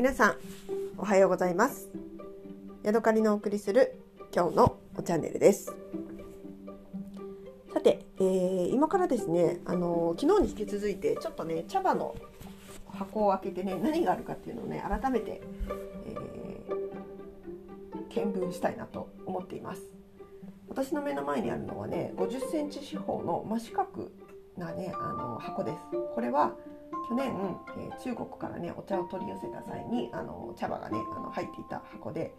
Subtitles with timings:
[0.00, 0.36] 皆さん
[0.96, 1.90] おはようございます。
[2.82, 4.00] ヤドカリのお送りする
[4.34, 5.76] 今日のチャンネルです。
[7.70, 12.16] さて、えー、今からですねあの昨日に引き続いてちょっとね茶葉の
[12.86, 15.42] 箱を開けてね何があるかっていうのをね改めて、
[16.06, 19.82] えー、見聞したいなと思っています。
[20.70, 24.08] 私の目の前にあるのはね50センチ四方の真四角
[24.56, 25.76] なねあの箱です。
[26.14, 26.54] これは
[27.10, 27.34] 去年、
[27.76, 32.32] えー、中国からねお茶を取り寄せた際にあの茶葉がねあの入っていた箱で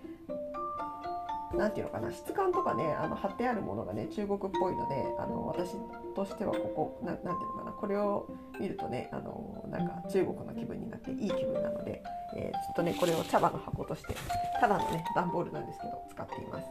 [1.54, 5.76] 何ていうのかな質感とかねあの貼ってあるものがね中国っぽいのであの私
[6.16, 12.02] としてはここ何ていうのかなこれを見るとねあのなんか中国の気分になっていい気分なので、
[12.38, 14.16] えー、ずっとねこれを茶葉の箱として
[14.62, 16.68] ただのね段ボールなんですけど使っています。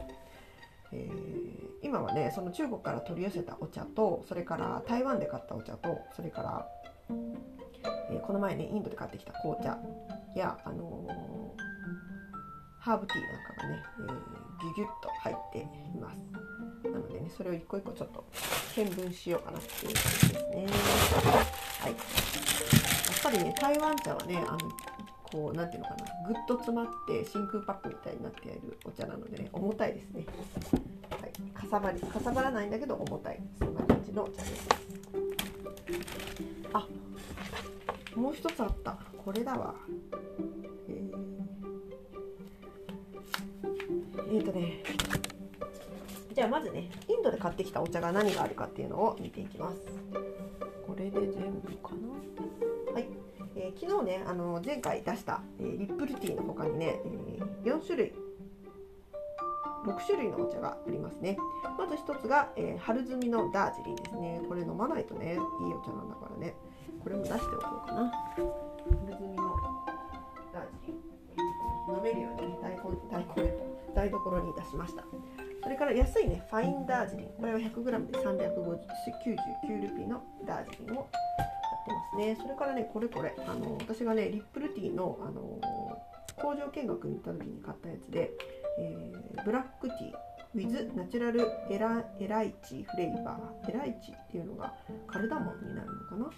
[0.93, 6.67] えー、今はねその中国から取り寄せたお茶とそれから台湾で買ったお茶とそれから
[8.09, 9.77] えー、この前ねインドで買ってきた紅茶
[10.35, 11.61] や、あのー、
[12.79, 15.65] ハーブティーなんかがね、えー、ギュギュッと入ってい
[15.99, 16.17] ます。
[16.89, 18.25] なのでねそれを一個一個ちょっと
[18.75, 20.67] 見聞しようかなっていう感じですね。
[21.79, 21.91] はい。
[21.91, 24.57] やっぱりね台湾茶はねあの
[25.31, 30.25] こう何ていうのかなぐっと詰まって真空パックみたいになっているお茶なのでね重たいですね。
[31.11, 31.31] はい。
[31.53, 33.39] かさばりかさばらないんだけど重たい。
[33.59, 34.67] そんな感じのお茶です。
[36.73, 36.87] あ
[38.15, 38.97] もう一つあった。
[39.23, 39.75] これだわ。
[40.89, 44.83] えー、え、とね。
[46.33, 49.77] じゃあまずねインドで買ってきたお茶が何があるかっていうのを見ていきます。
[50.87, 51.93] これで全部か
[52.87, 52.93] な。
[52.93, 53.07] はい、
[53.55, 58.13] えー、昨日ねあの前回出した、えー、リップルティーの他にね、えー、4種類。
[59.85, 61.37] 6種類のお茶がありますね。
[61.77, 64.41] まず1つが、えー、春摘みのダージリンですね。
[64.47, 65.39] これ飲まないとねいい
[65.73, 66.55] お茶なんだからね。
[67.03, 68.11] これも出しておこうかな。
[68.35, 68.47] 春
[69.15, 69.57] 摘みの
[70.53, 73.71] ダージリン飲めるように、ね、大根大根。
[73.93, 75.03] 台所に出しました。
[75.63, 76.45] それから安いね。
[76.49, 77.27] ファインダージリン。
[77.37, 82.37] これは 100g で399ルピーのダージリンを買ってますね。
[82.41, 83.35] それからねこれこれ。
[83.47, 85.59] あの私がねリップルティーのあの
[86.41, 88.31] 工場見学に行った時に買ったやつで
[88.79, 90.31] えー、ブラックティー。
[90.55, 94.73] with ナチュラルエラエライチフレーバーエライチっていうのが
[95.07, 96.29] カルダモンになるのかな、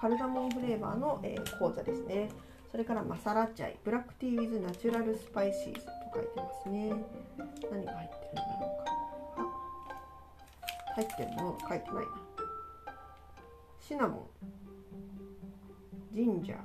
[0.00, 2.30] カルダモンフレーバーの、えー、紅茶ですね。
[2.70, 6.92] それからマサラチャイブラックティー with ナチュラルスパイシーズと書いてますね。
[7.70, 8.92] 何が入ってるんだろうか。
[9.36, 9.42] あ
[10.94, 12.08] 入ってるもの書いてないな。
[13.78, 14.30] シナモ
[16.14, 16.58] ンジンジャー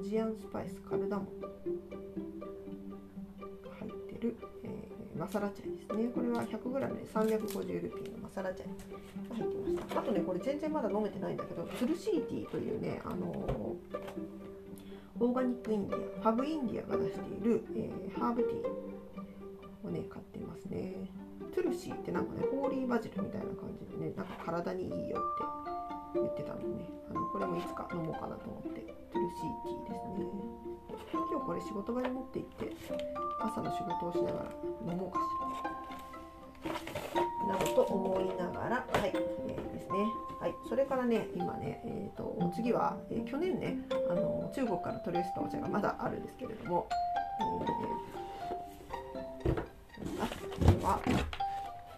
[0.00, 1.26] アジアンスパイスカルダモン
[3.78, 4.36] 入ってる、
[5.24, 6.04] マサラチャイですね。
[6.14, 8.68] これは 100g で350ルピーのマサラチャイ
[9.30, 10.00] が入ってました。
[10.00, 20.92] あとねこれ全然まだ飲めてないんだけどトゥルシーティーというねあのー、オーガニックインディアハブインディアが出している、えー、ハーブティーをね買ってますね。
[21.54, 25.44] トゥルシーってなんかねホーリーバジルみたいな感じでねなんか体にいいよって
[26.20, 26.90] 言ってたんでね。
[27.10, 28.94] あのこれもいつか飲もうかなと思って。
[29.14, 30.26] トゥルシーティーですね。
[31.12, 32.76] 今日これ仕事場に持って行って
[33.40, 34.50] 朝の仕事をしながら
[34.92, 35.22] 飲もうかし
[36.64, 37.46] ら。
[37.46, 39.98] などと思いながらはい、えー、ですね。
[40.40, 43.78] はいそれからね今ねえっ、ー、と次は、えー、去年ね
[44.10, 46.88] あの中国から取り寄せたお茶がまだあるんですけれども、
[49.44, 50.26] えー、あ
[50.66, 51.00] これは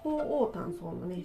[0.02, 1.24] 鳳凰炭素のね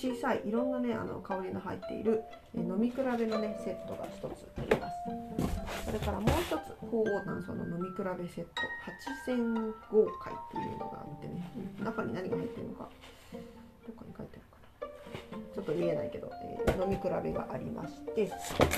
[0.00, 2.22] 小さいいろんなねあの香りの入っている、
[2.56, 5.84] え飲み比べのねセットが1つあります。
[5.84, 8.62] それからもう1つ鳳凰炭素の飲み比べセット。
[9.28, 11.52] 8000豪快っていうのがあってね。
[11.84, 12.88] 中に何が入ってるのか
[13.86, 14.49] どっかに書いてある。
[15.54, 18.30] ちょっと見えないけど、えー、飲み比べがありまして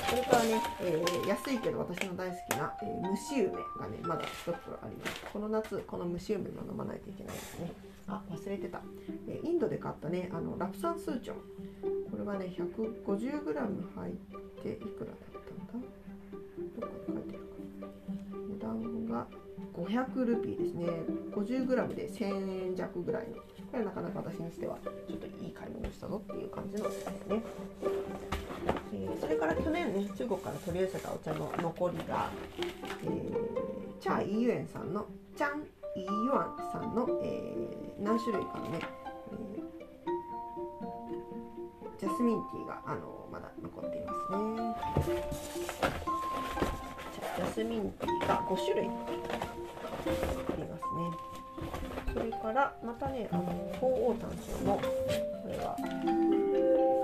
[0.09, 5.25] それからね、えー、安いけど私の大好きな、えー、蒸し梅がねまだ1袋あります。
[5.33, 7.73] この夏この蒸し梅も飲まないといけないですね。
[8.09, 8.81] あ忘れてた、
[9.29, 11.37] えインドで買ったねあのラプサンスーチョン。
[12.11, 14.15] これがね 150g 入っ
[14.63, 15.87] ていくらだったんだ？
[16.81, 17.87] どこに書いてるか
[18.51, 19.27] 値段が
[19.75, 20.87] 500ルピーですね。
[21.33, 23.29] 50g で1000円弱ぐらい。
[23.29, 23.37] の
[23.73, 27.13] これはなかなか私にしてはちょっといい買い物したぞっていう感じのですね、
[28.93, 32.29] えー、それから去年ね中国から取り寄せたお茶の残りが、
[33.05, 33.33] えー、
[33.99, 35.63] チャー・イーユエンさんのチャン・
[35.97, 38.81] イーユアンさんの、えー、何種類かのね、
[39.33, 44.13] えー、ジャスミンティーがあのまだ残っていま
[45.03, 45.22] すね。
[47.53, 48.89] スミンティーが5種類あ
[50.57, 51.13] りますね。
[52.15, 53.45] それからまたねあの
[53.79, 54.83] 鳳凰炭素のこ
[55.49, 55.77] れは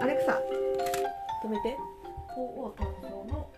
[0.00, 0.40] アレクサ
[1.44, 1.76] 止めて
[2.34, 3.50] 鳳凰炭素の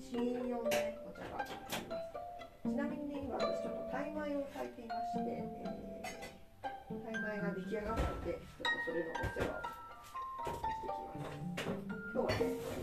[0.00, 1.50] 試飲用の、ね、お茶があり
[1.88, 2.04] ます。
[2.62, 9.56] ちなみにね今私ちょっとタイ米を炊いていまして、えー、タイ米が出来上がったのでちょっとそれのお世話
[10.46, 11.34] をしてきます。
[12.14, 12.73] 今日はね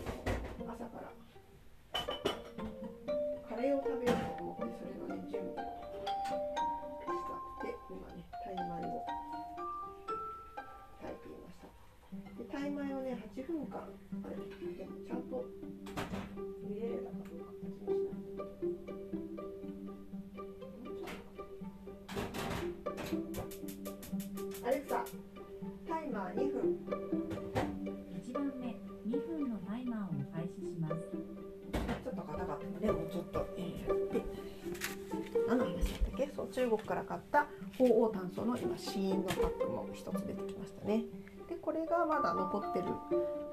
[36.62, 41.02] 中国から買った鳳凰炭素の今試飲のパックも一つ出てきましたね。
[41.48, 42.84] でこれがまだ残ってる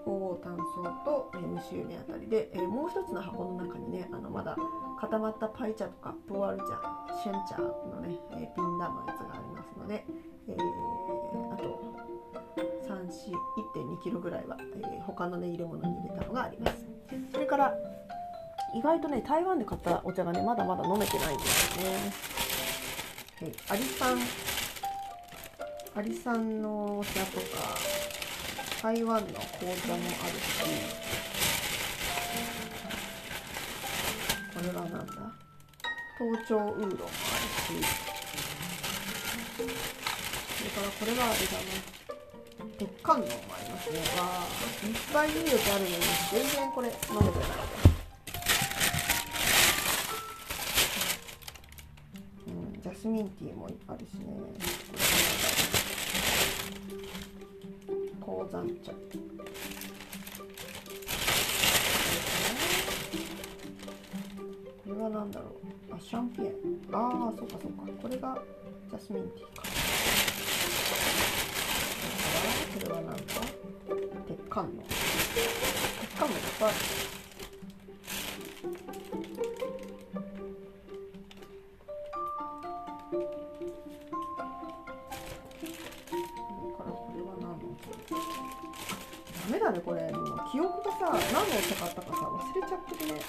[0.05, 4.55] 鳳凰炭素と、えー、蒸し湯あたりで、えー、もう一つの箱の中にねあのまだ
[5.01, 6.65] 固まったパイ茶とかプワル茶
[7.23, 10.05] シェン茶のね、えー、ピンダのやつがありますので、
[10.47, 11.79] えー、あと
[12.87, 16.85] 1.2キロぐらいは、えー、他のね入れ物に入れたのがあります。
[17.31, 17.73] それから
[18.75, 22.13] 意外とね台湾で買ったお茶がねまだまだ飲めてないんですよね、
[23.41, 24.19] はい、アリさん。
[25.95, 27.45] アリさんのお茶とか
[28.81, 30.49] 台湾の紅茶もあるし
[34.53, 35.13] これはなんだ？
[36.17, 37.07] 東京ウーロンもあるし。
[39.55, 41.65] それからこれはあれだね。
[42.77, 43.31] 鉄観音もあ
[43.63, 43.99] りますね。
[44.19, 44.47] わあ
[44.85, 45.95] いっぱいいいやつあるのに
[46.31, 47.47] 全然これ飲めてない
[47.85, 47.88] うん
[52.99, 54.25] スミンティーもあるしね。
[58.19, 58.91] 鉱山茶。
[58.91, 58.97] こ
[64.87, 65.95] れは何だろう。
[65.95, 66.51] あシャンピエン。
[66.91, 67.87] ああそうかそうか。
[68.01, 68.37] これが
[68.89, 69.63] ジャスミンティーか。
[72.83, 73.21] これはなんか
[74.27, 74.83] 鉄管の。
[74.83, 74.99] 鉄
[76.17, 76.77] 管のいっぱいある。
[88.09, 90.11] ダメだねこれ。
[90.11, 90.99] もう記憶がさ
[91.33, 93.21] 何のお茶買ったかさ忘れちゃってるね。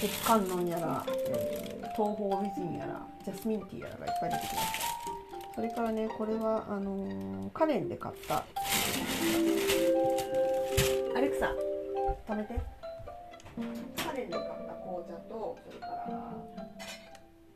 [0.00, 5.54] 鉄観音やら、えー東方美人やらジャスミンティーやらがいっぱい出てきました。
[5.56, 8.44] それからねこれはあのー、カレンで買った。
[11.16, 11.52] アレクサ
[12.28, 12.54] 止めて。
[13.96, 15.90] カレンで買った紅茶とそれから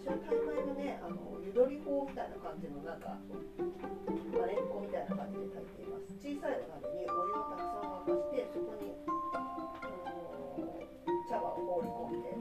[0.00, 3.00] 私はタイ米のねあのゆどり法みたいな感じのなん。
[3.00, 3.20] か
[4.32, 8.96] まれんこみたいな感じで炊いています小さいお鍋にお湯をたくさん沸かしてそこに、
[11.28, 12.40] 茶葉を放り込んでで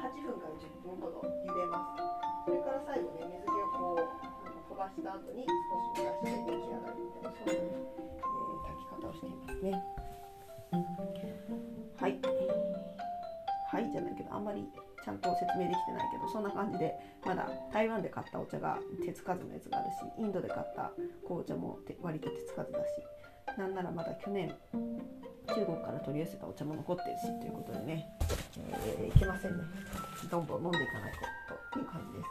[0.00, 2.08] 8分から10分ほど茹でます
[2.48, 4.08] それから最後ね水気をこう
[4.72, 5.52] 飛ばした後に少
[5.92, 9.76] し蒸らして出来上がるみたいなそういう、えー、炊き方をしていますね
[12.00, 12.16] はい。
[13.68, 14.64] はいじゃないけどあんまり。
[15.04, 20.92] ちゃんと説明できてないけどそんな感じでまだ台湾で買ったお茶が手つかずのやつがあるしインドで買った
[21.26, 22.84] 紅茶も割と手つかずだし
[23.58, 24.54] なんならまだ去年
[25.48, 28.06] 中国から取り寄せたお茶も残ってるしということでね、
[28.78, 29.64] えー、いけませんね。
[30.30, 31.18] どんどん飲んでいかないと
[31.72, 32.30] という感じです。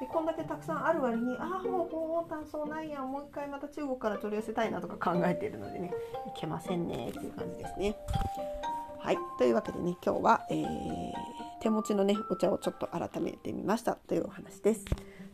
[0.00, 3.10] でこんだけたくさんある割にああもう高温炭素ないやん。
[3.10, 5.92] もう一回また中国から取り寄せたいなとか考えているのでね
[6.26, 7.96] いけませんねっていう感じですね。
[8.98, 9.18] はい。
[9.38, 13.96] というわけでね今日は、えー手持ちのねお茶をちょっと改めてみました。
[13.96, 14.84] というお話です。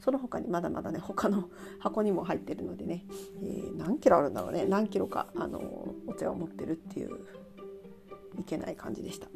[0.01, 1.49] その他にまだまだね他の
[1.79, 3.05] 箱にも入ってるのでね、
[3.43, 4.67] えー、何キロあるんだろうね。
[4.67, 5.61] 何キロかあの
[6.07, 7.21] お茶を持ってるっていう
[8.39, 9.29] いけない感じでした。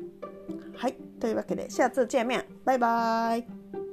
[0.77, 0.95] はい。
[1.21, 2.45] というわけでシェア2チェアメン。
[2.65, 3.86] バイバーイ。